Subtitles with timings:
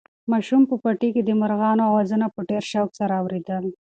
[0.31, 3.65] ماشوم په پټي کې د مرغانو اوازونه په ډېر شوق سره اورېدل.